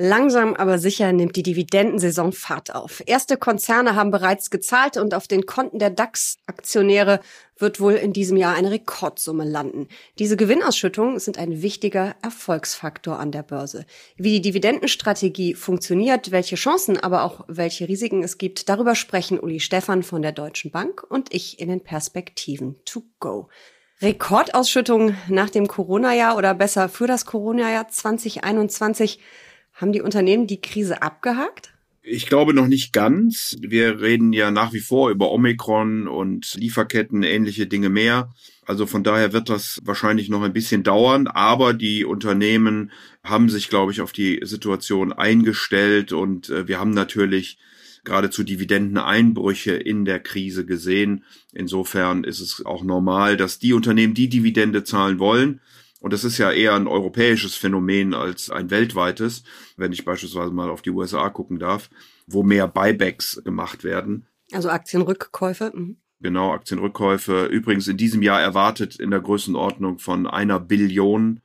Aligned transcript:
Langsam 0.00 0.54
aber 0.54 0.78
sicher 0.78 1.12
nimmt 1.12 1.34
die 1.34 1.42
Dividendensaison 1.42 2.32
Fahrt 2.32 2.72
auf. 2.72 3.02
Erste 3.06 3.36
Konzerne 3.36 3.96
haben 3.96 4.12
bereits 4.12 4.48
gezahlt 4.48 4.96
und 4.96 5.12
auf 5.12 5.26
den 5.26 5.44
Konten 5.44 5.80
der 5.80 5.90
DAX-Aktionäre 5.90 7.18
wird 7.56 7.80
wohl 7.80 7.94
in 7.94 8.12
diesem 8.12 8.36
Jahr 8.36 8.54
eine 8.54 8.70
Rekordsumme 8.70 9.44
landen. 9.44 9.88
Diese 10.20 10.36
Gewinnausschüttungen 10.36 11.18
sind 11.18 11.36
ein 11.36 11.62
wichtiger 11.62 12.14
Erfolgsfaktor 12.22 13.18
an 13.18 13.32
der 13.32 13.42
Börse. 13.42 13.86
Wie 14.16 14.30
die 14.30 14.40
Dividendenstrategie 14.40 15.54
funktioniert, 15.54 16.30
welche 16.30 16.54
Chancen, 16.54 16.96
aber 16.96 17.24
auch 17.24 17.44
welche 17.48 17.88
Risiken 17.88 18.22
es 18.22 18.38
gibt, 18.38 18.68
darüber 18.68 18.94
sprechen 18.94 19.40
Uli 19.40 19.58
Stephan 19.58 20.04
von 20.04 20.22
der 20.22 20.30
Deutschen 20.30 20.70
Bank 20.70 21.02
und 21.08 21.34
ich 21.34 21.58
in 21.58 21.68
den 21.68 21.82
Perspektiven 21.82 22.76
to 22.84 23.02
go. 23.18 23.48
Rekordausschüttungen 24.00 25.16
nach 25.26 25.50
dem 25.50 25.66
Corona-Jahr 25.66 26.36
oder 26.36 26.54
besser 26.54 26.88
für 26.88 27.08
das 27.08 27.26
Corona-Jahr 27.26 27.88
2021. 27.88 29.18
Haben 29.78 29.92
die 29.92 30.02
Unternehmen 30.02 30.48
die 30.48 30.60
Krise 30.60 31.02
abgehakt? 31.02 31.72
Ich 32.02 32.26
glaube 32.26 32.52
noch 32.52 32.66
nicht 32.66 32.92
ganz. 32.92 33.56
Wir 33.60 34.00
reden 34.00 34.32
ja 34.32 34.50
nach 34.50 34.72
wie 34.72 34.80
vor 34.80 35.10
über 35.10 35.30
Omikron 35.30 36.08
und 36.08 36.54
Lieferketten, 36.54 37.22
ähnliche 37.22 37.68
Dinge 37.68 37.88
mehr. 37.88 38.34
Also 38.66 38.86
von 38.86 39.04
daher 39.04 39.32
wird 39.32 39.48
das 39.48 39.78
wahrscheinlich 39.84 40.30
noch 40.30 40.42
ein 40.42 40.52
bisschen 40.52 40.82
dauern, 40.82 41.28
aber 41.28 41.74
die 41.74 42.04
Unternehmen 42.04 42.90
haben 43.22 43.48
sich, 43.48 43.68
glaube 43.68 43.92
ich, 43.92 44.00
auf 44.00 44.10
die 44.10 44.40
Situation 44.42 45.12
eingestellt 45.12 46.12
und 46.12 46.50
äh, 46.50 46.66
wir 46.66 46.80
haben 46.80 46.90
natürlich 46.90 47.58
geradezu 48.02 48.42
Dividendeneinbrüche 48.42 49.74
in 49.74 50.04
der 50.04 50.18
Krise 50.18 50.66
gesehen. 50.66 51.24
Insofern 51.52 52.24
ist 52.24 52.40
es 52.40 52.66
auch 52.66 52.82
normal, 52.82 53.36
dass 53.36 53.60
die 53.60 53.74
Unternehmen, 53.74 54.14
die 54.14 54.28
Dividende 54.28 54.82
zahlen 54.82 55.20
wollen, 55.20 55.60
und 56.00 56.12
das 56.12 56.24
ist 56.24 56.38
ja 56.38 56.52
eher 56.52 56.74
ein 56.74 56.86
europäisches 56.86 57.56
Phänomen 57.56 58.14
als 58.14 58.50
ein 58.50 58.70
weltweites, 58.70 59.42
wenn 59.76 59.92
ich 59.92 60.04
beispielsweise 60.04 60.52
mal 60.52 60.70
auf 60.70 60.82
die 60.82 60.90
USA 60.90 61.28
gucken 61.28 61.58
darf, 61.58 61.90
wo 62.26 62.42
mehr 62.42 62.68
Buybacks 62.68 63.42
gemacht 63.44 63.84
werden. 63.84 64.26
Also 64.52 64.70
Aktienrückkäufe. 64.70 65.72
Mhm. 65.74 65.96
Genau, 66.20 66.52
Aktienrückkäufe. 66.52 67.46
Übrigens 67.46 67.86
in 67.88 67.96
diesem 67.96 68.22
Jahr 68.22 68.40
erwartet 68.40 68.96
in 68.96 69.10
der 69.10 69.20
Größenordnung 69.20 69.98
von 69.98 70.26
einer 70.26 70.58
Billion. 70.58 71.40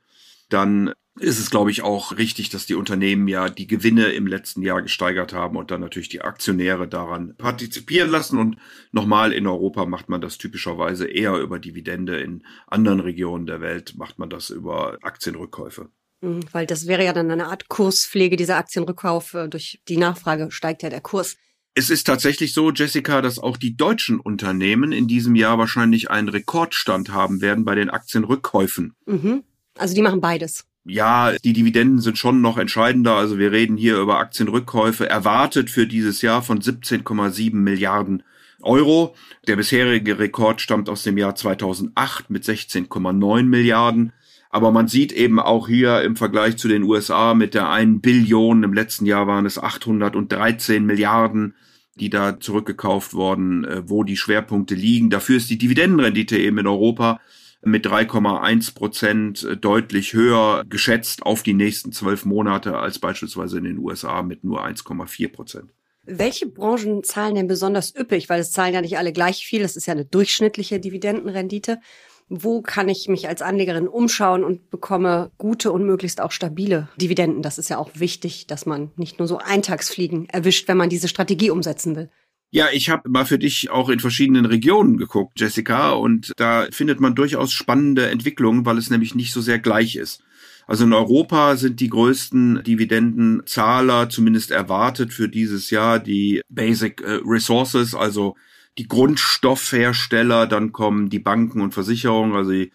Dann 0.48 0.92
ist 1.20 1.38
es, 1.38 1.50
glaube 1.50 1.70
ich, 1.70 1.82
auch 1.82 2.16
richtig, 2.16 2.50
dass 2.50 2.66
die 2.66 2.74
Unternehmen 2.74 3.28
ja 3.28 3.48
die 3.48 3.68
Gewinne 3.68 4.06
im 4.06 4.26
letzten 4.26 4.62
Jahr 4.62 4.82
gesteigert 4.82 5.32
haben 5.32 5.56
und 5.56 5.70
dann 5.70 5.80
natürlich 5.80 6.08
die 6.08 6.22
Aktionäre 6.22 6.88
daran 6.88 7.36
partizipieren 7.36 8.10
lassen. 8.10 8.38
Und 8.38 8.56
nochmal, 8.90 9.32
in 9.32 9.46
Europa 9.46 9.86
macht 9.86 10.08
man 10.08 10.20
das 10.20 10.38
typischerweise 10.38 11.06
eher 11.06 11.38
über 11.38 11.60
Dividende. 11.60 12.20
In 12.20 12.42
anderen 12.66 12.98
Regionen 12.98 13.46
der 13.46 13.60
Welt 13.60 13.94
macht 13.96 14.18
man 14.18 14.28
das 14.28 14.50
über 14.50 14.98
Aktienrückkäufe. 15.02 15.88
Mhm, 16.20 16.40
weil 16.50 16.66
das 16.66 16.88
wäre 16.88 17.04
ja 17.04 17.12
dann 17.12 17.30
eine 17.30 17.46
Art 17.46 17.68
Kurspflege 17.68 18.36
dieser 18.36 18.56
Aktienrückkauf. 18.56 19.34
Äh, 19.34 19.48
durch 19.48 19.80
die 19.86 19.98
Nachfrage 19.98 20.50
steigt 20.50 20.82
ja 20.82 20.90
der 20.90 21.00
Kurs. 21.00 21.36
Es 21.76 21.90
ist 21.90 22.06
tatsächlich 22.06 22.54
so, 22.54 22.72
Jessica, 22.72 23.20
dass 23.20 23.38
auch 23.38 23.56
die 23.56 23.76
deutschen 23.76 24.18
Unternehmen 24.18 24.90
in 24.90 25.06
diesem 25.06 25.36
Jahr 25.36 25.58
wahrscheinlich 25.58 26.10
einen 26.10 26.28
Rekordstand 26.28 27.10
haben 27.10 27.40
werden 27.40 27.64
bei 27.64 27.76
den 27.76 27.90
Aktienrückkäufen. 27.90 28.94
Mhm. 29.06 29.44
Also 29.76 29.94
die 29.94 30.02
machen 30.02 30.20
beides 30.20 30.66
ja, 30.84 31.32
die 31.42 31.54
Dividenden 31.54 32.00
sind 32.00 32.18
schon 32.18 32.40
noch 32.40 32.58
entscheidender. 32.58 33.14
Also 33.14 33.38
wir 33.38 33.52
reden 33.52 33.76
hier 33.76 33.98
über 33.98 34.18
Aktienrückkäufe 34.18 35.08
erwartet 35.08 35.70
für 35.70 35.86
dieses 35.86 36.20
Jahr 36.20 36.42
von 36.42 36.60
17,7 36.60 37.54
Milliarden 37.54 38.22
Euro. 38.60 39.14
Der 39.46 39.56
bisherige 39.56 40.18
Rekord 40.18 40.60
stammt 40.60 40.88
aus 40.88 41.02
dem 41.02 41.16
Jahr 41.16 41.34
2008 41.34 42.28
mit 42.28 42.44
16,9 42.44 43.42
Milliarden. 43.44 44.12
Aber 44.50 44.70
man 44.70 44.86
sieht 44.86 45.12
eben 45.12 45.40
auch 45.40 45.68
hier 45.68 46.02
im 46.02 46.16
Vergleich 46.16 46.58
zu 46.58 46.68
den 46.68 46.84
USA 46.84 47.34
mit 47.34 47.54
der 47.54 47.70
1 47.70 48.02
Billion, 48.02 48.62
im 48.62 48.72
letzten 48.72 49.04
Jahr 49.04 49.26
waren 49.26 49.46
es 49.46 49.58
813 49.58 50.86
Milliarden, 50.86 51.54
die 51.96 52.08
da 52.08 52.38
zurückgekauft 52.38 53.14
wurden, 53.14 53.64
äh, 53.64 53.82
wo 53.88 54.04
die 54.04 54.16
Schwerpunkte 54.16 54.74
liegen. 54.74 55.10
Dafür 55.10 55.38
ist 55.38 55.50
die 55.50 55.58
Dividendenrendite 55.58 56.38
eben 56.38 56.58
in 56.58 56.66
Europa 56.66 57.20
mit 57.64 57.86
3,1 57.86 58.74
Prozent 58.74 59.46
deutlich 59.60 60.12
höher 60.12 60.64
geschätzt 60.68 61.22
auf 61.24 61.42
die 61.42 61.54
nächsten 61.54 61.92
zwölf 61.92 62.24
Monate 62.24 62.78
als 62.78 62.98
beispielsweise 62.98 63.58
in 63.58 63.64
den 63.64 63.78
USA 63.78 64.22
mit 64.22 64.44
nur 64.44 64.64
1,4 64.64 65.32
Prozent. 65.32 65.70
Welche 66.06 66.46
Branchen 66.46 67.02
zahlen 67.02 67.34
denn 67.34 67.46
besonders 67.46 67.94
üppig? 67.96 68.28
Weil 68.28 68.40
es 68.40 68.52
zahlen 68.52 68.74
ja 68.74 68.82
nicht 68.82 68.98
alle 68.98 69.12
gleich 69.12 69.46
viel. 69.46 69.62
Das 69.62 69.76
ist 69.76 69.86
ja 69.86 69.92
eine 69.92 70.04
durchschnittliche 70.04 70.78
Dividendenrendite. 70.78 71.80
Wo 72.28 72.62
kann 72.62 72.88
ich 72.88 73.08
mich 73.08 73.28
als 73.28 73.42
Anlegerin 73.42 73.86
umschauen 73.86 74.44
und 74.44 74.70
bekomme 74.70 75.30
gute 75.36 75.72
und 75.72 75.84
möglichst 75.84 76.20
auch 76.20 76.32
stabile 76.32 76.88
Dividenden? 76.96 77.42
Das 77.42 77.58
ist 77.58 77.68
ja 77.68 77.78
auch 77.78 77.90
wichtig, 77.94 78.46
dass 78.46 78.64
man 78.64 78.92
nicht 78.96 79.18
nur 79.18 79.28
so 79.28 79.38
Eintagsfliegen 79.38 80.28
erwischt, 80.30 80.66
wenn 80.68 80.78
man 80.78 80.88
diese 80.88 81.08
Strategie 81.08 81.50
umsetzen 81.50 81.96
will. 81.96 82.10
Ja, 82.54 82.68
ich 82.72 82.88
habe 82.88 83.08
mal 83.08 83.24
für 83.24 83.40
dich 83.40 83.68
auch 83.70 83.88
in 83.88 83.98
verschiedenen 83.98 84.44
Regionen 84.44 84.96
geguckt, 84.96 85.40
Jessica, 85.40 85.90
und 85.90 86.30
da 86.36 86.68
findet 86.70 87.00
man 87.00 87.16
durchaus 87.16 87.52
spannende 87.52 88.08
Entwicklungen, 88.08 88.64
weil 88.64 88.78
es 88.78 88.90
nämlich 88.90 89.16
nicht 89.16 89.32
so 89.32 89.40
sehr 89.40 89.58
gleich 89.58 89.96
ist. 89.96 90.22
Also 90.68 90.84
in 90.84 90.92
Europa 90.92 91.56
sind 91.56 91.80
die 91.80 91.88
größten 91.88 92.62
Dividendenzahler 92.62 94.08
zumindest 94.08 94.52
erwartet 94.52 95.12
für 95.12 95.28
dieses 95.28 95.70
Jahr 95.70 95.98
die 95.98 96.42
Basic 96.48 97.00
äh, 97.00 97.18
Resources, 97.24 97.96
also 97.96 98.36
die 98.78 98.86
Grundstoffhersteller, 98.86 100.46
dann 100.46 100.70
kommen 100.70 101.10
die 101.10 101.18
Banken 101.18 101.60
und 101.60 101.74
Versicherungen, 101.74 102.36
also 102.36 102.52
die 102.52 102.70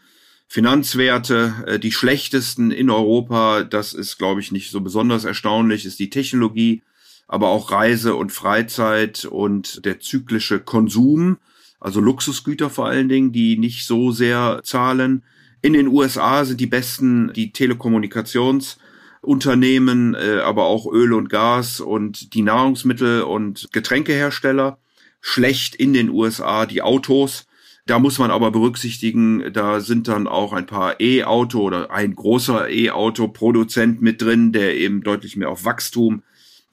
Finanzwerte, 0.49 1.53
äh, 1.67 1.79
die 1.79 1.93
schlechtesten 1.93 2.71
in 2.71 2.89
Europa, 2.89 3.63
das 3.63 3.93
ist, 3.93 4.17
glaube 4.17 4.41
ich, 4.41 4.51
nicht 4.51 4.71
so 4.71 4.81
besonders 4.81 5.23
erstaunlich, 5.23 5.85
ist 5.85 5.99
die 5.99 6.09
Technologie 6.09 6.81
aber 7.29 7.47
auch 7.49 7.71
Reise 7.71 8.15
und 8.15 8.31
Freizeit 8.31 9.23
und 9.23 9.85
der 9.85 9.99
zyklische 9.99 10.59
Konsum, 10.59 11.37
also 11.79 12.01
Luxusgüter 12.01 12.71
vor 12.71 12.87
allen 12.87 13.07
Dingen, 13.07 13.31
die 13.31 13.55
nicht 13.55 13.85
so 13.85 14.11
sehr 14.11 14.61
zahlen. 14.63 15.23
In 15.61 15.73
den 15.73 15.87
USA 15.87 16.43
sind 16.43 16.59
die 16.59 16.65
besten 16.65 17.31
die 17.33 17.51
Telekommunikationsunternehmen, 17.51 20.15
äh, 20.15 20.39
aber 20.43 20.65
auch 20.65 20.91
Öl 20.91 21.13
und 21.13 21.29
Gas 21.29 21.81
und 21.81 22.33
die 22.33 22.41
Nahrungsmittel 22.41 23.21
und 23.21 23.71
Getränkehersteller. 23.71 24.79
Schlecht 25.21 25.75
in 25.75 25.93
den 25.93 26.09
USA 26.09 26.65
die 26.65 26.81
Autos. 26.81 27.45
Da 27.85 27.99
muss 27.99 28.17
man 28.17 28.31
aber 28.31 28.49
berücksichtigen, 28.49 29.53
da 29.53 29.81
sind 29.81 30.07
dann 30.07 30.27
auch 30.27 30.53
ein 30.53 30.65
paar 30.65 30.99
E-Auto 30.99 31.61
oder 31.61 31.91
ein 31.91 32.15
großer 32.15 32.69
E-Auto-Produzent 32.69 34.01
mit 34.01 34.19
drin, 34.21 34.51
der 34.51 34.77
eben 34.77 35.03
deutlich 35.03 35.35
mehr 35.35 35.49
auf 35.49 35.65
Wachstum 35.65 36.23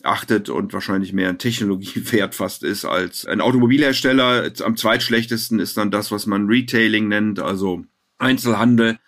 achtet 0.03 0.49
und 0.49 0.73
wahrscheinlich 0.73 1.13
mehr 1.13 1.29
ein 1.29 1.39
Technologiewert 1.39 2.35
fast 2.35 2.63
ist 2.63 2.85
als 2.85 3.27
ein 3.27 3.41
Automobilhersteller. 3.41 4.51
Am 4.63 4.77
zweitschlechtesten 4.77 5.59
ist 5.59 5.77
dann 5.77 5.91
das, 5.91 6.11
was 6.11 6.27
man 6.27 6.47
Retailing 6.47 7.09
nennt, 7.09 7.41
also 7.41 7.85
Einzelhandel. 8.19 8.99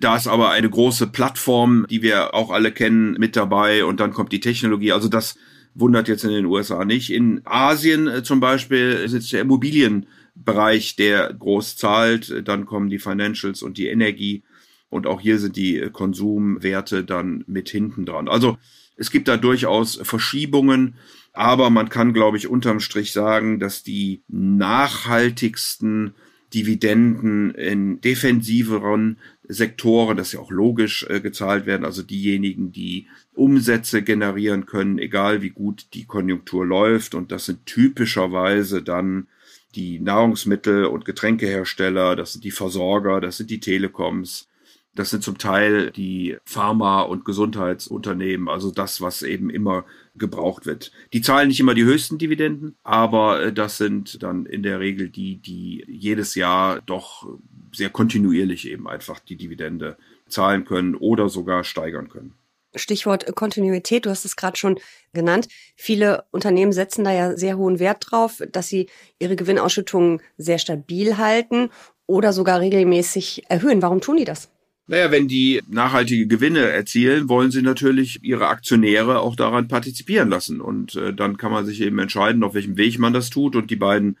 Da 0.00 0.16
ist 0.16 0.28
aber 0.28 0.50
eine 0.50 0.70
große 0.70 1.08
Plattform, 1.08 1.86
die 1.90 2.02
wir 2.02 2.34
auch 2.34 2.50
alle 2.50 2.70
kennen, 2.70 3.12
mit 3.18 3.34
dabei 3.34 3.84
und 3.84 4.00
dann 4.00 4.12
kommt 4.12 4.32
die 4.32 4.40
Technologie. 4.40 4.92
Also 4.92 5.08
das 5.08 5.36
wundert 5.74 6.08
jetzt 6.08 6.24
in 6.24 6.30
den 6.30 6.46
USA 6.46 6.84
nicht. 6.84 7.10
In 7.10 7.40
Asien 7.44 8.08
äh, 8.08 8.22
zum 8.22 8.40
Beispiel 8.40 8.92
ist 8.92 9.12
jetzt 9.12 9.32
der 9.32 9.40
Immobilienbereich, 9.40 10.96
der 10.96 11.32
groß 11.32 11.76
zahlt. 11.76 12.46
Dann 12.46 12.66
kommen 12.66 12.90
die 12.90 12.98
Financials 12.98 13.62
und 13.62 13.78
die 13.78 13.88
Energie. 13.88 14.44
Und 14.88 15.06
auch 15.06 15.20
hier 15.20 15.38
sind 15.38 15.56
die 15.56 15.88
Konsumwerte 15.92 17.04
dann 17.04 17.44
mit 17.46 17.68
hinten 17.68 18.06
dran. 18.06 18.28
Also 18.28 18.56
es 18.98 19.10
gibt 19.10 19.28
da 19.28 19.36
durchaus 19.36 19.98
Verschiebungen, 20.02 20.94
aber 21.32 21.70
man 21.70 21.88
kann, 21.88 22.12
glaube 22.12 22.36
ich, 22.36 22.48
unterm 22.48 22.80
Strich 22.80 23.12
sagen, 23.12 23.60
dass 23.60 23.84
die 23.84 24.22
nachhaltigsten 24.28 26.14
Dividenden 26.52 27.52
in 27.52 28.00
defensiveren 28.00 29.18
Sektoren, 29.46 30.16
das 30.16 30.28
ist 30.28 30.32
ja 30.32 30.40
auch 30.40 30.50
logisch 30.50 31.06
äh, 31.08 31.20
gezahlt 31.20 31.64
werden, 31.66 31.84
also 31.84 32.02
diejenigen, 32.02 32.72
die 32.72 33.06
Umsätze 33.34 34.02
generieren 34.02 34.66
können, 34.66 34.98
egal 34.98 35.42
wie 35.42 35.50
gut 35.50 35.86
die 35.94 36.04
Konjunktur 36.04 36.66
läuft. 36.66 37.14
Und 37.14 37.30
das 37.30 37.46
sind 37.46 37.66
typischerweise 37.66 38.82
dann 38.82 39.28
die 39.74 40.00
Nahrungsmittel- 40.00 40.86
und 40.86 41.04
Getränkehersteller, 41.04 42.16
das 42.16 42.32
sind 42.32 42.44
die 42.44 42.50
Versorger, 42.50 43.20
das 43.20 43.36
sind 43.36 43.50
die 43.50 43.60
Telekoms, 43.60 44.48
das 44.94 45.10
sind 45.10 45.22
zum 45.22 45.38
Teil 45.38 45.90
die 45.90 46.36
Pharma- 46.44 47.02
und 47.02 47.24
Gesundheitsunternehmen, 47.24 48.48
also 48.48 48.70
das, 48.70 49.00
was 49.00 49.22
eben 49.22 49.50
immer 49.50 49.84
gebraucht 50.16 50.66
wird. 50.66 50.90
Die 51.12 51.22
zahlen 51.22 51.48
nicht 51.48 51.60
immer 51.60 51.74
die 51.74 51.84
höchsten 51.84 52.18
Dividenden, 52.18 52.76
aber 52.82 53.42
äh, 53.42 53.52
das 53.52 53.78
sind 53.78 54.22
dann 54.22 54.46
in 54.46 54.62
der 54.62 54.80
Regel 54.80 55.08
die, 55.08 55.36
die 55.36 55.84
jedes 55.86 56.34
Jahr 56.34 56.80
doch 56.82 57.28
sehr 57.72 57.90
kontinuierlich 57.90 58.68
eben 58.68 58.88
einfach 58.88 59.20
die 59.20 59.36
Dividende 59.36 59.96
zahlen 60.28 60.64
können 60.64 60.94
oder 60.94 61.28
sogar 61.28 61.64
steigern 61.64 62.08
können. 62.08 62.34
Stichwort 62.74 63.34
Kontinuität, 63.34 64.04
du 64.04 64.10
hast 64.10 64.24
es 64.24 64.36
gerade 64.36 64.56
schon 64.56 64.78
genannt. 65.12 65.48
Viele 65.74 66.24
Unternehmen 66.30 66.72
setzen 66.72 67.04
da 67.04 67.12
ja 67.12 67.36
sehr 67.36 67.56
hohen 67.56 67.78
Wert 67.78 68.06
drauf, 68.10 68.42
dass 68.52 68.68
sie 68.68 68.88
ihre 69.18 69.36
Gewinnausschüttungen 69.36 70.20
sehr 70.36 70.58
stabil 70.58 71.16
halten 71.16 71.70
oder 72.06 72.32
sogar 72.32 72.60
regelmäßig 72.60 73.44
erhöhen. 73.48 73.80
Warum 73.80 74.00
tun 74.00 74.16
die 74.16 74.24
das? 74.24 74.50
Naja, 74.90 75.10
wenn 75.10 75.28
die 75.28 75.62
nachhaltige 75.68 76.26
Gewinne 76.26 76.60
erzielen, 76.60 77.28
wollen 77.28 77.50
sie 77.50 77.60
natürlich 77.60 78.20
ihre 78.22 78.48
Aktionäre 78.48 79.20
auch 79.20 79.36
daran 79.36 79.68
partizipieren 79.68 80.30
lassen. 80.30 80.62
Und 80.62 80.96
äh, 80.96 81.12
dann 81.12 81.36
kann 81.36 81.52
man 81.52 81.66
sich 81.66 81.82
eben 81.82 81.98
entscheiden, 81.98 82.42
auf 82.42 82.54
welchem 82.54 82.78
Weg 82.78 82.98
man 82.98 83.12
das 83.12 83.28
tut. 83.28 83.54
Und 83.54 83.70
die 83.70 83.76
beiden 83.76 84.16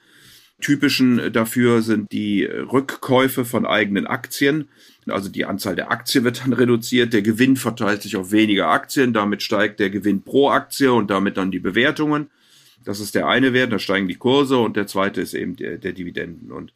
typischen 0.60 1.32
dafür 1.32 1.80
sind 1.82 2.12
die 2.12 2.44
Rückkäufe 2.44 3.46
von 3.46 3.64
eigenen 3.64 4.06
Aktien. 4.06 4.68
Also 5.06 5.30
die 5.30 5.46
Anzahl 5.46 5.74
der 5.74 5.90
Aktien 5.90 6.24
wird 6.24 6.42
dann 6.42 6.52
reduziert, 6.52 7.14
der 7.14 7.22
Gewinn 7.22 7.56
verteilt 7.56 8.02
sich 8.02 8.16
auf 8.16 8.30
weniger 8.30 8.68
Aktien, 8.68 9.14
damit 9.14 9.42
steigt 9.42 9.80
der 9.80 9.88
Gewinn 9.88 10.22
pro 10.22 10.50
Aktie 10.50 10.92
und 10.92 11.10
damit 11.10 11.38
dann 11.38 11.50
die 11.50 11.60
Bewertungen. 11.60 12.28
Das 12.84 13.00
ist 13.00 13.14
der 13.14 13.26
eine 13.26 13.54
Wert, 13.54 13.72
da 13.72 13.78
steigen 13.78 14.08
die 14.08 14.16
Kurse 14.16 14.58
und 14.58 14.76
der 14.76 14.86
zweite 14.86 15.20
ist 15.20 15.34
eben 15.34 15.56
der, 15.56 15.78
der 15.78 15.92
Dividenden. 15.92 16.52
Und 16.52 16.72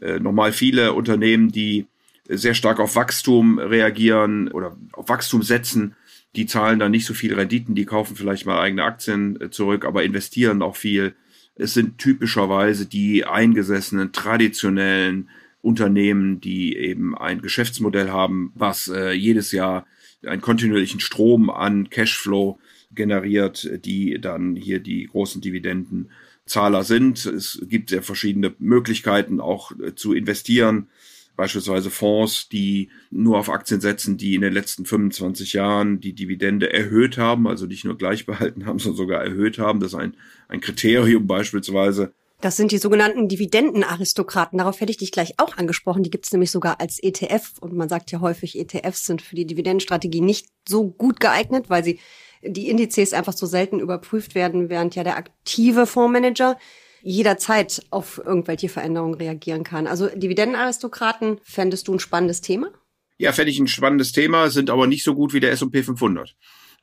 äh, 0.00 0.18
nochmal 0.18 0.52
viele 0.52 0.92
Unternehmen, 0.94 1.52
die 1.52 1.86
sehr 2.28 2.54
stark 2.54 2.80
auf 2.80 2.96
Wachstum 2.96 3.58
reagieren 3.58 4.48
oder 4.48 4.76
auf 4.92 5.08
Wachstum 5.08 5.42
setzen, 5.42 5.94
die 6.36 6.46
zahlen 6.46 6.78
dann 6.78 6.90
nicht 6.90 7.06
so 7.06 7.14
viel 7.14 7.34
Renditen, 7.34 7.74
die 7.74 7.86
kaufen 7.86 8.14
vielleicht 8.14 8.46
mal 8.46 8.60
eigene 8.60 8.84
Aktien 8.84 9.40
äh, 9.40 9.50
zurück, 9.50 9.84
aber 9.84 10.04
investieren 10.04 10.62
auch 10.62 10.76
viel. 10.76 11.14
Es 11.54 11.72
sind 11.72 11.98
typischerweise 11.98 12.86
die 12.86 13.24
eingesessenen, 13.24 14.12
traditionellen 14.12 15.30
Unternehmen, 15.62 16.40
die 16.40 16.76
eben 16.76 17.16
ein 17.16 17.40
Geschäftsmodell 17.40 18.10
haben, 18.10 18.52
was 18.54 18.88
äh, 18.88 19.12
jedes 19.12 19.52
Jahr 19.52 19.86
einen 20.24 20.42
kontinuierlichen 20.42 21.00
Strom 21.00 21.48
an 21.48 21.88
Cashflow 21.88 22.58
generiert, 22.92 23.68
die 23.84 24.20
dann 24.20 24.56
hier 24.56 24.80
die 24.80 25.06
großen 25.06 25.40
Dividendenzahler 25.40 26.84
sind. 26.84 27.24
Es 27.24 27.60
gibt 27.68 27.90
sehr 27.90 28.02
verschiedene 28.02 28.54
Möglichkeiten 28.58 29.40
auch 29.40 29.72
äh, 29.80 29.94
zu 29.94 30.12
investieren 30.12 30.88
beispielsweise 31.36 31.90
Fonds, 31.90 32.48
die 32.48 32.90
nur 33.10 33.38
auf 33.38 33.50
Aktien 33.50 33.80
setzen, 33.80 34.16
die 34.16 34.34
in 34.34 34.40
den 34.40 34.52
letzten 34.52 34.86
25 34.86 35.52
Jahren 35.52 36.00
die 36.00 36.14
Dividende 36.14 36.72
erhöht 36.72 37.18
haben, 37.18 37.46
also 37.46 37.66
nicht 37.66 37.84
nur 37.84 37.96
gleich 37.96 38.26
behalten 38.26 38.66
haben, 38.66 38.78
sondern 38.80 38.96
sogar 38.96 39.22
erhöht 39.22 39.58
haben. 39.58 39.80
Das 39.80 39.92
ist 39.92 39.98
ein, 39.98 40.16
ein 40.48 40.60
Kriterium 40.60 41.26
beispielsweise. 41.26 42.12
Das 42.40 42.56
sind 42.56 42.70
die 42.70 42.78
sogenannten 42.78 43.28
Dividendenaristokraten. 43.28 44.58
Darauf 44.58 44.80
hätte 44.80 44.90
ich 44.90 44.98
dich 44.98 45.10
gleich 45.10 45.34
auch 45.38 45.56
angesprochen. 45.56 46.02
Die 46.02 46.10
gibt 46.10 46.26
es 46.26 46.32
nämlich 46.32 46.50
sogar 46.50 46.80
als 46.80 46.98
ETF. 47.02 47.52
Und 47.60 47.72
man 47.72 47.88
sagt 47.88 48.10
ja 48.12 48.20
häufig, 48.20 48.58
ETFs 48.58 49.06
sind 49.06 49.22
für 49.22 49.36
die 49.36 49.46
Dividendenstrategie 49.46 50.20
nicht 50.20 50.48
so 50.68 50.86
gut 50.86 51.18
geeignet, 51.18 51.70
weil 51.70 51.82
sie 51.82 51.98
die 52.42 52.68
Indizes 52.68 53.14
einfach 53.14 53.32
so 53.32 53.46
selten 53.46 53.80
überprüft 53.80 54.34
werden, 54.34 54.68
während 54.68 54.94
ja 54.94 55.02
der 55.02 55.16
aktive 55.16 55.86
Fondsmanager 55.86 56.58
jederzeit 57.06 57.82
auf 57.90 58.20
irgendwelche 58.24 58.68
Veränderungen 58.68 59.14
reagieren 59.14 59.62
kann. 59.62 59.86
Also 59.86 60.08
Dividendenaristokraten, 60.08 61.38
fändest 61.44 61.86
du 61.86 61.94
ein 61.94 62.00
spannendes 62.00 62.40
Thema? 62.40 62.68
Ja, 63.16 63.32
fände 63.32 63.52
ich 63.52 63.60
ein 63.60 63.68
spannendes 63.68 64.10
Thema, 64.10 64.50
sind 64.50 64.70
aber 64.70 64.88
nicht 64.88 65.04
so 65.04 65.14
gut 65.14 65.32
wie 65.32 65.38
der 65.38 65.52
S&P 65.52 65.84
500. 65.84 66.34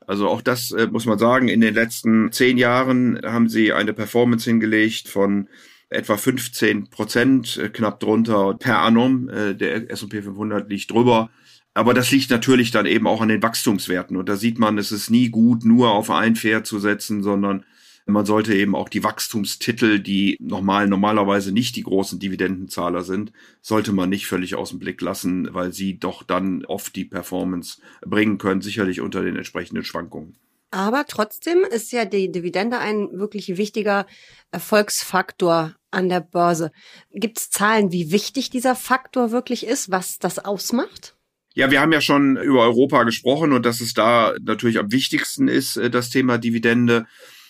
Also 0.06 0.28
auch 0.28 0.40
das 0.40 0.70
äh, 0.70 0.86
muss 0.86 1.04
man 1.04 1.18
sagen, 1.18 1.48
in 1.48 1.60
den 1.60 1.74
letzten 1.74 2.32
zehn 2.32 2.56
Jahren 2.56 3.20
haben 3.22 3.50
sie 3.50 3.74
eine 3.74 3.92
Performance 3.92 4.48
hingelegt 4.48 5.08
von 5.08 5.48
etwa 5.90 6.16
15 6.16 6.88
Prozent, 6.88 7.58
äh, 7.58 7.68
knapp 7.68 8.00
drunter 8.00 8.54
per 8.54 8.78
annum. 8.78 9.28
Äh, 9.28 9.54
der 9.54 9.90
S&P 9.90 10.22
500 10.22 10.68
liegt 10.70 10.90
drüber. 10.90 11.28
Aber 11.74 11.92
das 11.92 12.10
liegt 12.10 12.30
natürlich 12.30 12.70
dann 12.70 12.86
eben 12.86 13.06
auch 13.06 13.20
an 13.20 13.28
den 13.28 13.42
Wachstumswerten. 13.42 14.16
Und 14.16 14.28
da 14.28 14.36
sieht 14.36 14.58
man, 14.58 14.78
es 14.78 14.90
ist 14.90 15.10
nie 15.10 15.28
gut, 15.28 15.64
nur 15.64 15.90
auf 15.90 16.10
ein 16.10 16.34
Pferd 16.34 16.66
zu 16.66 16.78
setzen, 16.78 17.22
sondern 17.22 17.64
man 18.06 18.26
sollte 18.26 18.54
eben 18.54 18.74
auch 18.74 18.88
die 18.88 19.02
Wachstumstitel, 19.02 19.98
die 19.98 20.36
normal, 20.40 20.88
normalerweise 20.88 21.52
nicht 21.52 21.76
die 21.76 21.82
großen 21.82 22.18
Dividendenzahler 22.18 23.02
sind, 23.02 23.32
sollte 23.62 23.92
man 23.92 24.10
nicht 24.10 24.26
völlig 24.26 24.54
aus 24.54 24.70
dem 24.70 24.78
Blick 24.78 25.00
lassen, 25.00 25.48
weil 25.52 25.72
sie 25.72 25.98
doch 25.98 26.22
dann 26.22 26.64
oft 26.66 26.94
die 26.96 27.06
Performance 27.06 27.80
bringen 28.02 28.38
können, 28.38 28.60
sicherlich 28.60 29.00
unter 29.00 29.22
den 29.22 29.36
entsprechenden 29.36 29.84
Schwankungen. 29.84 30.36
Aber 30.70 31.04
trotzdem 31.06 31.58
ist 31.70 31.92
ja 31.92 32.04
die 32.04 32.32
Dividende 32.32 32.78
ein 32.78 33.08
wirklich 33.12 33.56
wichtiger 33.56 34.06
Erfolgsfaktor 34.50 35.76
an 35.92 36.08
der 36.08 36.20
Börse. 36.20 36.72
Gibt 37.12 37.38
es 37.38 37.50
Zahlen, 37.50 37.92
wie 37.92 38.10
wichtig 38.10 38.50
dieser 38.50 38.74
Faktor 38.74 39.30
wirklich 39.30 39.64
ist, 39.64 39.90
was 39.92 40.18
das 40.18 40.40
ausmacht? 40.40 41.16
Ja, 41.54 41.70
wir 41.70 41.80
haben 41.80 41.92
ja 41.92 42.00
schon 42.00 42.36
über 42.36 42.62
Europa 42.62 43.04
gesprochen 43.04 43.52
und 43.52 43.64
dass 43.64 43.80
es 43.80 43.94
da 43.94 44.34
natürlich 44.42 44.80
am 44.80 44.90
wichtigsten 44.90 45.46
ist, 45.46 45.76
äh, 45.76 45.88
das 45.88 46.10
Thema 46.10 46.38
Dividende. 46.38 47.06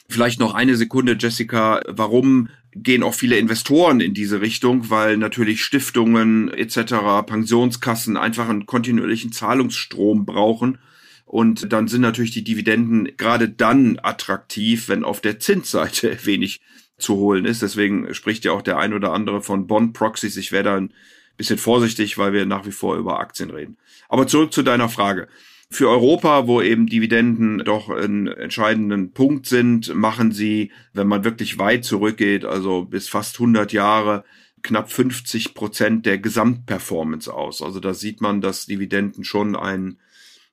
Vielleicht 0.08 0.38
noch 0.38 0.54
eine 0.54 0.76
Sekunde, 0.76 1.16
Jessica. 1.18 1.80
Warum 1.88 2.48
gehen 2.72 3.02
auch 3.02 3.14
viele 3.14 3.38
Investoren 3.38 4.00
in 4.00 4.14
diese 4.14 4.40
Richtung? 4.40 4.90
Weil 4.90 5.16
natürlich 5.16 5.64
Stiftungen 5.64 6.52
etc., 6.52 7.24
Pensionskassen 7.26 8.16
einfach 8.16 8.48
einen 8.48 8.66
kontinuierlichen 8.66 9.32
Zahlungsstrom 9.32 10.26
brauchen. 10.26 10.78
Und 11.24 11.72
dann 11.72 11.88
sind 11.88 12.02
natürlich 12.02 12.32
die 12.32 12.44
Dividenden 12.44 13.16
gerade 13.16 13.48
dann 13.48 13.98
attraktiv, 14.02 14.88
wenn 14.88 15.04
auf 15.04 15.20
der 15.20 15.40
Zinsseite 15.40 16.18
wenig 16.24 16.60
zu 16.98 17.16
holen 17.16 17.44
ist. 17.44 17.62
Deswegen 17.62 18.14
spricht 18.14 18.44
ja 18.44 18.52
auch 18.52 18.62
der 18.62 18.78
ein 18.78 18.92
oder 18.92 19.12
andere 19.12 19.42
von 19.42 19.66
Bond-Proxies. 19.66 20.36
Ich 20.36 20.52
wäre 20.52 20.64
da 20.64 20.76
ein 20.76 20.92
bisschen 21.36 21.58
vorsichtig, 21.58 22.18
weil 22.18 22.32
wir 22.32 22.46
nach 22.46 22.66
wie 22.66 22.72
vor 22.72 22.96
über 22.96 23.18
Aktien 23.18 23.50
reden. 23.50 23.78
Aber 24.08 24.26
zurück 24.26 24.52
zu 24.52 24.62
deiner 24.62 24.88
Frage. 24.88 25.28
Für 25.75 25.88
Europa, 25.88 26.47
wo 26.47 26.62
eben 26.62 26.87
Dividenden 26.87 27.59
doch 27.65 27.91
einen 27.91 28.29
entscheidenden 28.29 29.11
Punkt 29.11 29.47
sind, 29.47 29.93
machen 29.93 30.31
sie, 30.31 30.71
wenn 30.93 31.09
man 31.09 31.25
wirklich 31.25 31.59
weit 31.59 31.85
zurückgeht, 31.85 32.44
also 32.44 32.85
bis 32.85 33.09
fast 33.09 33.41
100 33.41 33.73
Jahre, 33.73 34.23
knapp 34.62 34.93
50 34.93 35.53
Prozent 35.53 36.06
der 36.06 36.19
Gesamtperformance 36.19 37.35
aus. 37.35 37.61
Also 37.61 37.81
da 37.81 37.93
sieht 37.93 38.21
man, 38.21 38.41
dass 38.41 38.67
Dividenden 38.67 39.25
schon 39.25 39.56
einen 39.56 39.99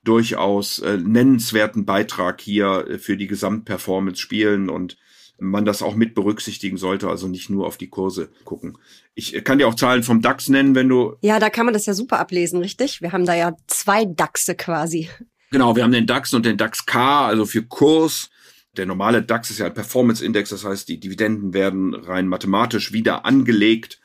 durchaus 0.04 0.80
äh, 0.80 0.98
nennenswerten 0.98 1.86
Beitrag 1.86 2.42
hier 2.42 2.88
äh, 2.90 2.98
für 2.98 3.16
die 3.16 3.28
Gesamtperformance 3.28 4.20
spielen 4.20 4.72
und 4.72 4.98
man 5.42 5.66
das 5.66 5.82
auch 5.82 5.96
mit 5.96 6.14
berücksichtigen 6.14 6.78
sollte, 6.78 7.10
also 7.10 7.28
nicht 7.28 7.50
nur 7.50 7.66
auf 7.66 7.76
die 7.76 7.90
Kurse 7.90 8.30
gucken. 8.46 8.78
Ich 9.16 9.44
kann 9.44 9.58
dir 9.58 9.68
auch 9.68 9.74
Zahlen 9.74 10.04
vom 10.04 10.22
DAX 10.22 10.50
nennen, 10.50 10.76
wenn 10.76 10.88
du. 10.88 11.16
Ja, 11.22 11.40
da 11.40 11.50
kann 11.50 11.66
man 11.66 11.74
das 11.74 11.88
ja 11.88 11.96
super 11.96 12.20
ablesen, 12.20 12.60
richtig? 12.60 13.02
Wir 13.02 13.12
haben 13.12 13.26
da 13.26 13.34
ja 13.34 13.56
zwei 13.66 14.06
DAXe 14.06 14.56
quasi. 14.56 15.10
Genau, 15.50 15.76
wir 15.76 15.84
haben 15.84 15.92
den 15.92 16.06
DAX 16.06 16.34
und 16.34 16.46
den 16.46 16.58
DAX 16.58 16.86
K, 16.86 17.26
also 17.26 17.46
für 17.46 17.64
Kurs. 17.64 18.30
Der 18.78 18.86
normale 18.86 19.24
DAX 19.24 19.50
ist 19.50 19.58
ja 19.58 19.66
ein 19.66 19.74
Performance-Index, 19.74 20.52
das 20.52 20.64
heißt, 20.64 20.88
die 20.88 21.00
Dividenden 21.00 21.54
werden 21.54 21.94
rein 21.94 22.28
mathematisch 22.28 22.94
wieder 22.94 23.26
angelegt 23.26 24.00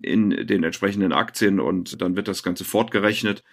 in 0.00 0.30
den 0.30 0.64
entsprechenden 0.64 1.12
Aktien 1.12 1.60
und 1.60 2.00
dann 2.00 2.16
wird 2.16 2.28
das 2.28 2.42
Ganze 2.42 2.64
fortgerechnet. 2.64 3.44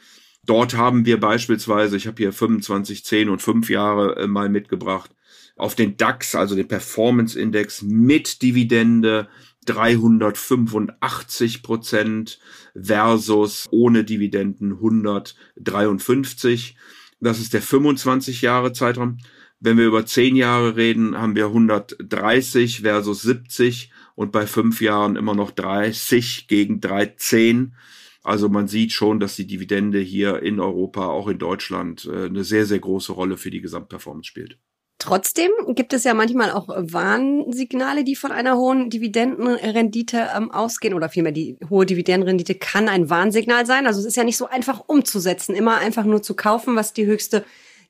Dort 0.43 0.75
haben 0.75 1.05
wir 1.05 1.19
beispielsweise, 1.19 1.97
ich 1.97 2.07
habe 2.07 2.17
hier 2.17 2.31
25, 2.31 3.03
10 3.03 3.29
und 3.29 3.41
5 3.41 3.69
Jahre 3.69 4.15
äh, 4.15 4.27
mal 4.27 4.47
mitgebracht, 4.47 5.11
auf 5.55 5.75
den 5.75 5.97
DAX, 5.97 6.35
also 6.35 6.55
den 6.55 6.67
Performance 6.67 7.39
Index 7.39 7.81
mit 7.81 8.41
Dividende 8.41 9.29
385 9.65 11.63
Prozent 11.63 12.39
versus 12.79 13.67
ohne 13.71 14.03
Dividenden 14.03 14.73
153. 14.73 16.75
Das 17.19 17.39
ist 17.39 17.53
der 17.53 17.61
25 17.61 18.41
Jahre 18.41 18.73
Zeitraum. 18.73 19.17
Wenn 19.59 19.77
wir 19.77 19.87
über 19.87 20.05
10 20.05 20.35
Jahre 20.35 20.75
reden, 20.75 21.17
haben 21.17 21.35
wir 21.35 21.45
130 21.45 22.81
versus 22.81 23.21
70 23.21 23.91
und 24.13 24.31
bei 24.31 24.45
5 24.45 24.81
Jahren 24.81 25.15
immer 25.15 25.33
noch 25.33 25.51
30 25.51 26.47
gegen 26.47 26.81
13. 26.81 27.73
Also 28.21 28.49
man 28.49 28.67
sieht 28.67 28.91
schon, 28.91 29.19
dass 29.19 29.35
die 29.35 29.47
Dividende 29.47 29.99
hier 29.99 30.43
in 30.43 30.59
Europa, 30.59 31.07
auch 31.07 31.27
in 31.27 31.37
Deutschland, 31.37 32.05
äh, 32.05 32.25
eine 32.25 32.43
sehr, 32.43 32.65
sehr 32.65 32.79
große 32.79 33.13
Rolle 33.13 33.37
für 33.37 33.51
die 33.51 33.61
Gesamtperformance 33.61 34.27
spielt. 34.27 34.59
Trotzdem 34.97 35.51
gibt 35.69 35.93
es 35.93 36.05
ja 36.05 36.13
manchmal 36.13 36.51
auch 36.51 36.69
Warnsignale, 36.69 38.03
die 38.03 38.15
von 38.15 38.31
einer 38.31 38.57
hohen 38.57 38.89
Dividendenrendite 38.89 40.29
ähm, 40.35 40.51
ausgehen 40.51 40.93
oder 40.93 41.09
vielmehr 41.09 41.33
die 41.33 41.57
hohe 41.69 41.85
Dividendenrendite 41.85 42.55
kann 42.55 42.87
ein 42.87 43.09
Warnsignal 43.09 43.65
sein. 43.65 43.87
Also 43.87 43.99
es 43.99 44.05
ist 44.05 44.15
ja 44.15 44.23
nicht 44.23 44.37
so 44.37 44.47
einfach 44.47 44.83
umzusetzen, 44.87 45.53
immer 45.53 45.77
einfach 45.77 46.05
nur 46.05 46.23
zu 46.23 46.33
kaufen, 46.33 46.75
was 46.75 46.93
die 46.93 47.05
höchste 47.05 47.43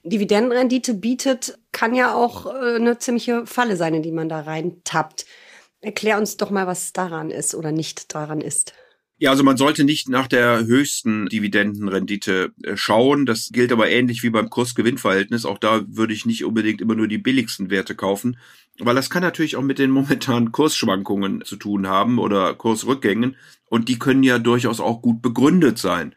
Dividendenrendite 0.03 0.93
bietet, 0.93 1.57
kann 1.71 1.95
ja 1.95 2.13
auch 2.13 2.45
äh, 2.45 2.75
eine 2.75 2.97
ziemliche 2.99 3.45
Falle 3.45 3.75
sein, 3.75 3.95
in 3.95 4.03
die 4.03 4.11
man 4.11 4.29
da 4.29 4.41
reintappt. 4.41 5.25
Erklär 5.81 6.17
uns 6.17 6.37
doch 6.37 6.51
mal, 6.51 6.67
was 6.67 6.93
daran 6.93 7.31
ist 7.31 7.55
oder 7.55 7.71
nicht 7.71 8.13
daran 8.13 8.41
ist. 8.41 8.73
Ja, 9.17 9.31
also 9.31 9.43
man 9.43 9.55
sollte 9.55 9.85
nicht 9.85 10.09
nach 10.09 10.27
der 10.27 10.65
höchsten 10.65 11.27
Dividendenrendite 11.27 12.51
äh, 12.63 12.75
schauen. 12.75 13.25
Das 13.25 13.49
gilt 13.53 13.71
aber 13.71 13.89
ähnlich 13.89 14.23
wie 14.23 14.29
beim 14.29 14.49
Kurs-Gewinn-Verhältnis. 14.49 15.45
Auch 15.45 15.57
da 15.57 15.85
würde 15.87 16.13
ich 16.13 16.25
nicht 16.25 16.43
unbedingt 16.43 16.81
immer 16.81 16.95
nur 16.95 17.07
die 17.07 17.17
billigsten 17.17 17.69
Werte 17.69 17.95
kaufen, 17.95 18.37
weil 18.77 18.95
das 18.95 19.09
kann 19.09 19.23
natürlich 19.23 19.55
auch 19.55 19.61
mit 19.61 19.79
den 19.79 19.91
momentanen 19.91 20.51
Kursschwankungen 20.51 21.45
zu 21.45 21.55
tun 21.55 21.87
haben 21.87 22.19
oder 22.19 22.53
Kursrückgängen 22.55 23.37
und 23.69 23.87
die 23.87 23.99
können 23.99 24.23
ja 24.23 24.37
durchaus 24.37 24.81
auch 24.81 25.01
gut 25.01 25.21
begründet 25.21 25.77
sein. 25.77 26.13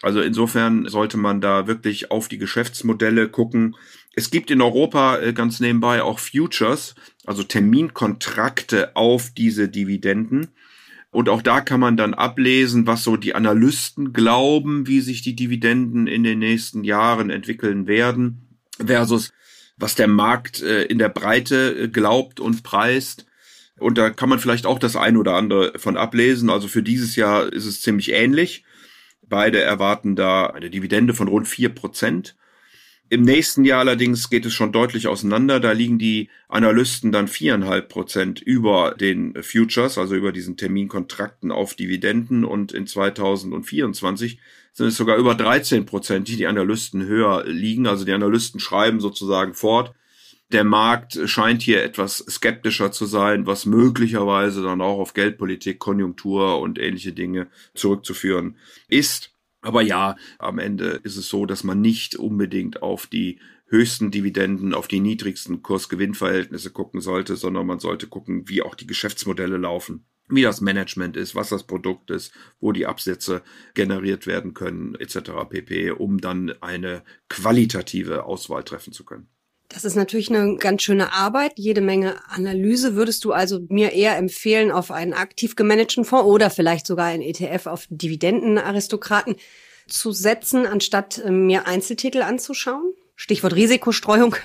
Also 0.00 0.22
insofern 0.22 0.86
sollte 0.88 1.16
man 1.16 1.40
da 1.40 1.66
wirklich 1.66 2.10
auf 2.10 2.28
die 2.28 2.38
Geschäftsmodelle 2.38 3.28
gucken. 3.28 3.76
Es 4.14 4.30
gibt 4.30 4.50
in 4.50 4.62
Europa 4.62 5.18
äh, 5.18 5.32
ganz 5.34 5.60
nebenbei 5.60 6.02
auch 6.02 6.18
Futures, 6.18 6.94
also 7.26 7.42
Terminkontrakte 7.42 8.96
auf 8.96 9.30
diese 9.36 9.68
Dividenden. 9.68 10.48
Und 11.10 11.28
auch 11.28 11.42
da 11.42 11.60
kann 11.60 11.80
man 11.80 11.96
dann 11.96 12.14
ablesen, 12.14 12.86
was 12.86 13.02
so 13.02 13.16
die 13.16 13.34
Analysten 13.34 14.12
glauben, 14.12 14.86
wie 14.86 15.00
sich 15.00 15.22
die 15.22 15.34
Dividenden 15.34 16.06
in 16.06 16.22
den 16.22 16.38
nächsten 16.38 16.84
Jahren 16.84 17.30
entwickeln 17.30 17.86
werden, 17.86 18.58
versus 18.84 19.32
was 19.78 19.94
der 19.94 20.08
Markt 20.08 20.62
äh, 20.62 20.82
in 20.82 20.98
der 20.98 21.08
Breite 21.08 21.84
äh, 21.84 21.88
glaubt 21.88 22.40
und 22.40 22.62
preist. 22.62 23.26
Und 23.78 23.96
da 23.96 24.10
kann 24.10 24.28
man 24.28 24.38
vielleicht 24.38 24.66
auch 24.66 24.78
das 24.78 24.96
ein 24.96 25.16
oder 25.16 25.34
andere 25.34 25.78
von 25.78 25.96
ablesen. 25.96 26.50
Also 26.50 26.68
für 26.68 26.82
dieses 26.82 27.16
Jahr 27.16 27.50
ist 27.52 27.64
es 27.64 27.80
ziemlich 27.80 28.12
ähnlich. 28.12 28.64
Beide 29.22 29.60
erwarten 29.60 30.16
da 30.16 30.46
eine 30.46 30.68
Dividende 30.68 31.14
von 31.14 31.28
rund 31.28 31.46
vier 31.46 31.68
Prozent. 31.68 32.36
Im 33.10 33.22
nächsten 33.22 33.64
Jahr 33.64 33.80
allerdings 33.80 34.28
geht 34.28 34.44
es 34.44 34.52
schon 34.52 34.70
deutlich 34.70 35.08
auseinander. 35.08 35.60
Da 35.60 35.72
liegen 35.72 35.98
die 35.98 36.28
Analysten 36.48 37.10
dann 37.10 37.26
viereinhalb 37.26 37.88
Prozent 37.88 38.40
über 38.40 38.94
den 38.98 39.42
Futures, 39.42 39.96
also 39.96 40.14
über 40.14 40.30
diesen 40.30 40.58
Terminkontrakten 40.58 41.50
auf 41.50 41.74
Dividenden. 41.74 42.44
Und 42.44 42.72
in 42.72 42.86
2024 42.86 44.38
sind 44.74 44.88
es 44.88 44.96
sogar 44.96 45.16
über 45.16 45.34
13 45.34 45.86
Prozent, 45.86 46.28
die 46.28 46.36
die 46.36 46.46
Analysten 46.46 47.06
höher 47.06 47.44
liegen. 47.46 47.86
Also 47.86 48.04
die 48.04 48.12
Analysten 48.12 48.60
schreiben 48.60 49.00
sozusagen 49.00 49.54
fort. 49.54 49.94
Der 50.52 50.64
Markt 50.64 51.18
scheint 51.26 51.62
hier 51.62 51.82
etwas 51.82 52.18
skeptischer 52.18 52.92
zu 52.92 53.06
sein, 53.06 53.46
was 53.46 53.64
möglicherweise 53.64 54.62
dann 54.62 54.80
auch 54.80 54.98
auf 54.98 55.14
Geldpolitik, 55.14 55.78
Konjunktur 55.78 56.60
und 56.60 56.78
ähnliche 56.78 57.12
Dinge 57.12 57.48
zurückzuführen 57.74 58.56
ist. 58.88 59.37
Aber 59.60 59.82
ja, 59.82 60.16
am 60.38 60.58
Ende 60.58 61.00
ist 61.02 61.16
es 61.16 61.28
so, 61.28 61.44
dass 61.44 61.64
man 61.64 61.80
nicht 61.80 62.16
unbedingt 62.16 62.82
auf 62.82 63.06
die 63.06 63.40
höchsten 63.66 64.10
Dividenden, 64.10 64.72
auf 64.72 64.88
die 64.88 65.00
niedrigsten 65.00 65.62
Kursgewinnverhältnisse 65.62 66.70
gucken 66.70 67.00
sollte, 67.00 67.36
sondern 67.36 67.66
man 67.66 67.80
sollte 67.80 68.06
gucken, 68.06 68.48
wie 68.48 68.62
auch 68.62 68.74
die 68.74 68.86
Geschäftsmodelle 68.86 69.56
laufen, 69.56 70.06
wie 70.28 70.42
das 70.42 70.60
Management 70.60 71.16
ist, 71.16 71.34
was 71.34 71.48
das 71.50 71.66
Produkt 71.66 72.10
ist, 72.10 72.32
wo 72.60 72.72
die 72.72 72.86
Absätze 72.86 73.42
generiert 73.74 74.26
werden 74.26 74.54
können, 74.54 74.94
etc. 74.94 75.32
pp, 75.48 75.90
um 75.90 76.18
dann 76.20 76.54
eine 76.62 77.02
qualitative 77.28 78.24
Auswahl 78.24 78.64
treffen 78.64 78.92
zu 78.92 79.04
können. 79.04 79.28
Das 79.68 79.84
ist 79.84 79.96
natürlich 79.96 80.30
eine 80.30 80.56
ganz 80.56 80.82
schöne 80.82 81.12
Arbeit, 81.12 81.52
jede 81.56 81.82
Menge 81.82 82.16
Analyse. 82.30 82.94
Würdest 82.94 83.24
du 83.24 83.32
also 83.32 83.60
mir 83.68 83.92
eher 83.92 84.16
empfehlen, 84.16 84.70
auf 84.70 84.90
einen 84.90 85.12
aktiv 85.12 85.56
gemanagten 85.56 86.06
Fonds 86.06 86.24
oder 86.24 86.48
vielleicht 86.48 86.86
sogar 86.86 87.06
einen 87.06 87.22
ETF 87.22 87.66
auf 87.66 87.86
Dividendenaristokraten 87.90 89.36
zu 89.86 90.12
setzen, 90.12 90.66
anstatt 90.66 91.18
äh, 91.18 91.30
mir 91.30 91.66
Einzeltitel 91.66 92.22
anzuschauen? 92.22 92.94
Stichwort 93.14 93.56
Risikostreuung. 93.56 94.36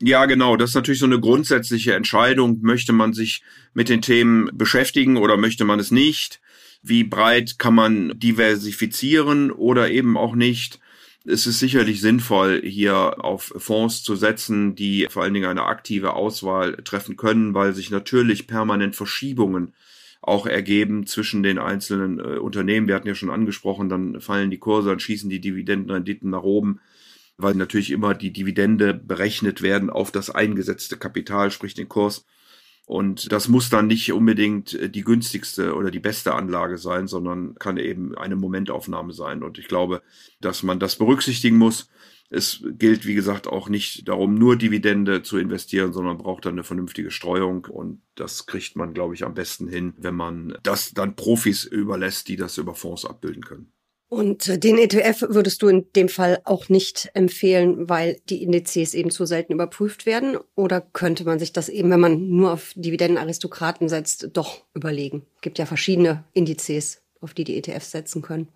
Ja, 0.00 0.26
genau. 0.26 0.56
Das 0.56 0.70
ist 0.70 0.74
natürlich 0.74 0.98
so 0.98 1.06
eine 1.06 1.20
grundsätzliche 1.20 1.94
Entscheidung. 1.94 2.58
Möchte 2.62 2.92
man 2.92 3.12
sich 3.12 3.44
mit 3.74 3.88
den 3.88 4.02
Themen 4.02 4.50
beschäftigen 4.52 5.16
oder 5.16 5.36
möchte 5.36 5.64
man 5.64 5.78
es 5.78 5.92
nicht? 5.92 6.40
Wie 6.82 7.04
breit 7.04 7.60
kann 7.60 7.74
man 7.74 8.18
diversifizieren 8.18 9.52
oder 9.52 9.90
eben 9.90 10.16
auch 10.16 10.34
nicht? 10.34 10.80
Es 11.24 11.46
ist 11.46 11.58
sicherlich 11.58 12.00
sinnvoll, 12.00 12.62
hier 12.64 13.24
auf 13.24 13.52
Fonds 13.56 14.02
zu 14.02 14.16
setzen, 14.16 14.74
die 14.74 15.06
vor 15.08 15.22
allen 15.22 15.34
Dingen 15.34 15.48
eine 15.48 15.64
aktive 15.64 16.14
Auswahl 16.14 16.76
treffen 16.84 17.16
können, 17.16 17.54
weil 17.54 17.74
sich 17.74 17.90
natürlich 17.90 18.46
permanent 18.46 18.96
Verschiebungen 18.96 19.72
auch 20.20 20.46
ergeben 20.46 21.06
zwischen 21.06 21.42
den 21.42 21.58
einzelnen 21.58 22.18
äh, 22.20 22.38
Unternehmen. 22.38 22.86
Wir 22.86 22.94
hatten 22.94 23.08
ja 23.08 23.14
schon 23.14 23.30
angesprochen, 23.30 23.88
dann 23.88 24.20
fallen 24.20 24.50
die 24.50 24.58
Kurse, 24.58 24.90
dann 24.90 25.00
schießen 25.00 25.28
die 25.28 25.40
Dividendenrenditen 25.40 26.30
nach 26.30 26.44
oben, 26.44 26.80
weil 27.36 27.54
natürlich 27.54 27.90
immer 27.90 28.14
die 28.14 28.32
Dividende 28.32 28.94
berechnet 28.94 29.62
werden 29.62 29.90
auf 29.90 30.12
das 30.12 30.30
eingesetzte 30.30 30.96
Kapital, 30.96 31.50
sprich 31.50 31.74
den 31.74 31.88
Kurs. 31.88 32.24
Und 32.84 33.30
das 33.30 33.48
muss 33.48 33.70
dann 33.70 33.86
nicht 33.86 34.12
unbedingt 34.12 34.74
äh, 34.74 34.90
die 34.90 35.02
günstigste 35.02 35.74
oder 35.74 35.90
die 35.90 36.00
beste 36.00 36.34
Anlage 36.34 36.78
sein, 36.78 37.06
sondern 37.06 37.54
kann 37.54 37.76
eben 37.76 38.16
eine 38.16 38.36
Momentaufnahme 38.36 39.12
sein. 39.12 39.42
Und 39.42 39.58
ich 39.58 39.68
glaube, 39.68 40.02
dass 40.40 40.62
man 40.62 40.80
das 40.80 40.96
berücksichtigen 40.96 41.56
muss. 41.56 41.88
Es 42.28 42.64
gilt, 42.78 43.06
wie 43.06 43.14
gesagt, 43.14 43.46
auch 43.46 43.68
nicht 43.68 44.08
darum, 44.08 44.34
nur 44.34 44.56
Dividende 44.56 45.22
zu 45.22 45.36
investieren, 45.36 45.92
sondern 45.92 46.16
braucht 46.18 46.46
dann 46.46 46.54
eine 46.54 46.64
vernünftige 46.64 47.10
Streuung. 47.10 47.66
Und 47.66 48.00
das 48.14 48.46
kriegt 48.46 48.74
man, 48.74 48.94
glaube 48.94 49.14
ich, 49.14 49.24
am 49.24 49.34
besten 49.34 49.68
hin, 49.68 49.92
wenn 49.98 50.14
man 50.14 50.56
das 50.62 50.92
dann 50.92 51.14
Profis 51.14 51.64
überlässt, 51.64 52.28
die 52.28 52.36
das 52.36 52.56
über 52.56 52.74
Fonds 52.74 53.04
abbilden 53.04 53.44
können. 53.44 53.72
Und 54.12 54.46
äh, 54.46 54.58
den 54.58 54.76
ETF 54.76 55.24
würdest 55.30 55.62
du 55.62 55.68
in 55.68 55.86
dem 55.96 56.10
Fall 56.10 56.42
auch 56.44 56.68
nicht 56.68 57.08
empfehlen, 57.14 57.88
weil 57.88 58.20
die 58.28 58.42
Indizes 58.42 58.92
eben 58.92 59.10
zu 59.10 59.24
selten 59.24 59.54
überprüft 59.54 60.04
werden? 60.04 60.36
Oder 60.54 60.82
könnte 60.82 61.24
man 61.24 61.38
sich 61.38 61.54
das 61.54 61.70
eben, 61.70 61.88
wenn 61.88 62.00
man 62.00 62.28
nur 62.28 62.52
auf 62.52 62.74
Dividendenaristokraten 62.76 63.88
setzt, 63.88 64.28
doch 64.34 64.64
überlegen? 64.74 65.22
Es 65.36 65.40
gibt 65.40 65.58
ja 65.58 65.64
verschiedene 65.64 66.24
Indizes, 66.34 67.00
auf 67.22 67.32
die 67.32 67.44
die 67.44 67.56
ETFs 67.56 67.90
setzen 67.90 68.20
können. 68.20 68.48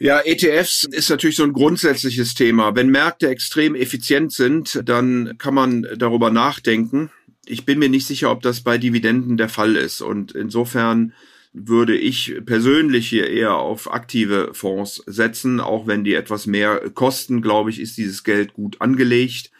Ja, 0.00 0.22
ETFs 0.24 0.82
ist 0.82 1.08
natürlich 1.08 1.36
so 1.36 1.44
ein 1.44 1.52
grundsätzliches 1.52 2.34
Thema. 2.34 2.74
Wenn 2.74 2.88
Märkte 2.88 3.28
extrem 3.28 3.76
effizient 3.76 4.32
sind, 4.32 4.82
dann 4.84 5.38
kann 5.38 5.54
man 5.54 5.86
darüber 5.96 6.32
nachdenken. 6.32 7.12
Ich 7.46 7.64
bin 7.64 7.78
mir 7.78 7.88
nicht 7.88 8.08
sicher, 8.08 8.32
ob 8.32 8.42
das 8.42 8.62
bei 8.62 8.76
Dividenden 8.76 9.36
der 9.36 9.50
Fall 9.50 9.76
ist. 9.76 10.00
Und 10.00 10.32
insofern 10.32 11.12
würde 11.58 11.96
ich 11.96 12.34
persönlich 12.44 13.08
hier 13.08 13.30
eher 13.30 13.54
auf 13.54 13.90
aktive 13.90 14.50
Fonds 14.52 15.02
setzen, 15.06 15.58
auch 15.58 15.86
wenn 15.86 16.04
die 16.04 16.12
etwas 16.12 16.46
mehr 16.46 16.90
kosten, 16.90 17.40
glaube 17.40 17.70
ich, 17.70 17.80
ist 17.80 17.96
dieses 17.96 18.24
Geld 18.24 18.52
gut 18.52 18.82
angelegt. 18.82 19.50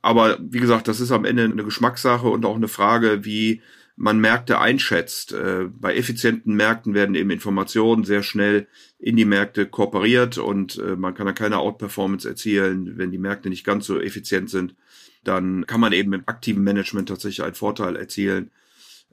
Aber 0.00 0.38
wie 0.40 0.60
gesagt, 0.60 0.86
das 0.86 1.00
ist 1.00 1.10
am 1.10 1.24
Ende 1.24 1.42
eine 1.42 1.64
Geschmackssache 1.64 2.28
und 2.28 2.44
auch 2.44 2.54
eine 2.54 2.68
Frage, 2.68 3.24
wie 3.24 3.62
man 3.96 4.20
Märkte 4.20 4.60
einschätzt. 4.60 5.32
Äh, 5.32 5.66
bei 5.72 5.96
effizienten 5.96 6.54
Märkten 6.54 6.94
werden 6.94 7.16
eben 7.16 7.30
Informationen 7.30 8.04
sehr 8.04 8.22
schnell 8.22 8.68
in 9.00 9.16
die 9.16 9.24
Märkte 9.24 9.66
kooperiert 9.66 10.38
und 10.38 10.78
äh, 10.78 10.94
man 10.94 11.14
kann 11.14 11.26
da 11.26 11.32
keine 11.32 11.58
Outperformance 11.58 12.28
erzielen, 12.28 12.96
wenn 12.96 13.10
die 13.10 13.18
Märkte 13.18 13.48
nicht 13.48 13.64
ganz 13.64 13.86
so 13.86 14.00
effizient 14.00 14.50
sind. 14.50 14.76
Dann 15.24 15.66
kann 15.66 15.80
man 15.80 15.92
eben 15.92 16.12
im 16.12 16.22
aktiven 16.26 16.62
Management 16.62 17.08
tatsächlich 17.08 17.42
einen 17.44 17.54
Vorteil 17.54 17.96
erzielen 17.96 18.50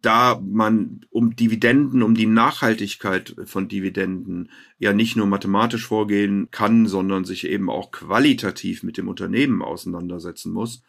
da 0.02 0.42
man 0.44 1.06
um 1.10 1.36
Dividenden, 1.36 2.04
um 2.04 2.16
die 2.16 2.26
Nachhaltigkeit 2.26 3.36
von 3.46 3.68
Dividenden 3.68 4.50
ja 4.78 4.94
nicht 4.94 5.16
nur 5.16 5.28
mathematisch 5.28 5.86
vorgehen 5.86 6.50
kann, 6.52 6.88
sondern 6.88 7.26
sich 7.26 7.48
eben 7.48 7.70
auch 7.70 7.92
qualitativ 7.92 8.84
mit 8.84 8.98
dem 8.98 9.08
Unternehmen 9.08 9.62
auseinandersetzen 9.62 10.52
muss, 10.52 10.82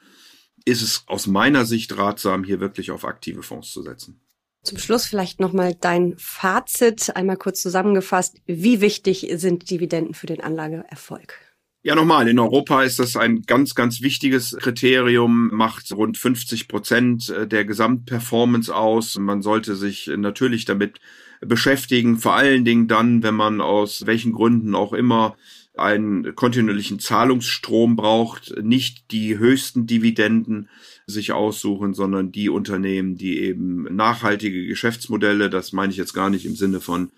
ist 0.64 0.82
es 0.82 1.04
aus 1.06 1.26
meiner 1.26 1.64
Sicht 1.64 1.96
ratsam, 1.96 2.44
hier 2.44 2.60
wirklich 2.60 2.90
auf 2.90 3.04
aktive 3.04 3.42
Fonds 3.42 3.70
zu 3.70 3.82
setzen. 3.82 4.20
Zum 4.62 4.78
Schluss 4.78 5.06
vielleicht 5.06 5.40
nochmal 5.40 5.74
dein 5.74 6.14
Fazit, 6.18 7.16
einmal 7.16 7.36
kurz 7.36 7.60
zusammengefasst. 7.60 8.40
Wie 8.46 8.80
wichtig 8.80 9.28
sind 9.34 9.68
Dividenden 9.70 10.14
für 10.14 10.26
den 10.26 10.40
Anlageerfolg? 10.40 11.51
Ja, 11.84 11.96
nochmal, 11.96 12.28
in 12.28 12.38
Europa 12.38 12.84
ist 12.84 13.00
das 13.00 13.16
ein 13.16 13.42
ganz, 13.42 13.74
ganz 13.74 14.02
wichtiges 14.02 14.56
Kriterium, 14.56 15.50
macht 15.52 15.90
rund 15.90 16.16
50 16.16 16.68
Prozent 16.68 17.28
äh, 17.28 17.48
der 17.48 17.64
Gesamtperformance 17.64 18.72
aus. 18.72 19.18
Man 19.18 19.42
sollte 19.42 19.74
sich 19.74 20.08
natürlich 20.16 20.64
damit 20.64 21.00
beschäftigen, 21.40 22.18
vor 22.18 22.34
allen 22.36 22.64
Dingen 22.64 22.86
dann, 22.86 23.24
wenn 23.24 23.34
man 23.34 23.60
aus 23.60 24.06
welchen 24.06 24.32
Gründen 24.32 24.76
auch 24.76 24.92
immer 24.92 25.36
einen 25.76 26.36
kontinuierlichen 26.36 27.00
Zahlungsstrom 27.00 27.96
braucht, 27.96 28.54
nicht 28.62 29.10
die 29.10 29.38
höchsten 29.38 29.88
Dividenden 29.88 30.68
sich 31.06 31.32
aussuchen, 31.32 31.94
sondern 31.94 32.30
die 32.30 32.48
Unternehmen, 32.48 33.16
die 33.16 33.40
eben 33.40 33.92
nachhaltige 33.92 34.66
Geschäftsmodelle, 34.66 35.50
das 35.50 35.72
meine 35.72 35.90
ich 35.90 35.98
jetzt 35.98 36.14
gar 36.14 36.30
nicht 36.30 36.46
im 36.46 36.54
Sinne 36.54 36.80
von 36.80 37.10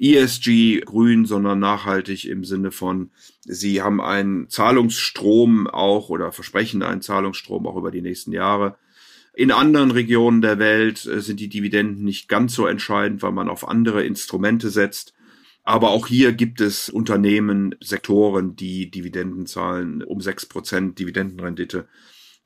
ESG 0.00 0.80
grün, 0.80 1.26
sondern 1.26 1.58
nachhaltig 1.58 2.24
im 2.24 2.44
Sinne 2.44 2.70
von, 2.70 3.10
sie 3.44 3.82
haben 3.82 4.00
einen 4.00 4.48
Zahlungsstrom 4.48 5.66
auch 5.66 6.08
oder 6.08 6.32
versprechen 6.32 6.82
einen 6.82 7.02
Zahlungsstrom 7.02 7.66
auch 7.66 7.76
über 7.76 7.90
die 7.90 8.00
nächsten 8.00 8.32
Jahre. 8.32 8.76
In 9.34 9.52
anderen 9.52 9.90
Regionen 9.90 10.40
der 10.40 10.58
Welt 10.58 11.06
äh, 11.06 11.20
sind 11.20 11.38
die 11.38 11.48
Dividenden 11.48 12.04
nicht 12.04 12.28
ganz 12.28 12.54
so 12.54 12.66
entscheidend, 12.66 13.22
weil 13.22 13.32
man 13.32 13.48
auf 13.48 13.68
andere 13.68 14.02
Instrumente 14.04 14.70
setzt. 14.70 15.14
Aber 15.62 15.90
auch 15.90 16.06
hier 16.06 16.32
gibt 16.32 16.60
es 16.60 16.88
Unternehmen, 16.88 17.76
Sektoren, 17.80 18.56
die 18.56 18.90
Dividenden 18.90 19.46
zahlen 19.46 20.02
um 20.02 20.20
sechs 20.20 20.46
Prozent 20.46 20.98
Dividendenrendite. 20.98 21.86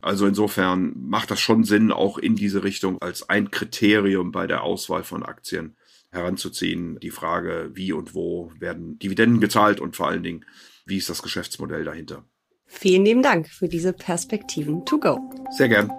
Also 0.02 0.26
insofern 0.26 0.92
macht 0.96 1.30
das 1.30 1.40
schon 1.40 1.64
Sinn, 1.64 1.92
auch 1.92 2.18
in 2.18 2.34
diese 2.34 2.64
Richtung 2.64 3.00
als 3.00 3.28
ein 3.28 3.50
Kriterium 3.50 4.32
bei 4.32 4.46
der 4.46 4.62
Auswahl 4.62 5.04
von 5.04 5.23
Aktien 5.23 5.76
heranzuziehen. 6.14 6.99
Die 7.00 7.11
Frage, 7.11 7.71
wie 7.75 7.92
und 7.92 8.14
wo 8.14 8.52
werden 8.59 8.99
Dividenden 8.99 9.40
gezahlt 9.40 9.80
und 9.80 9.97
vor 9.97 10.09
allen 10.09 10.23
Dingen, 10.23 10.44
wie 10.87 10.97
ist 10.97 11.09
das 11.09 11.23
Geschäftsmodell 11.23 11.85
dahinter. 11.85 12.25
Vielen 12.66 13.04
lieben 13.04 13.23
Dank 13.23 13.49
für 13.49 13.68
diese 13.68 13.92
Perspektiven 13.92 14.85
to 14.85 14.99
go. 14.99 15.18
Sehr 15.56 15.68
gern. 15.68 15.92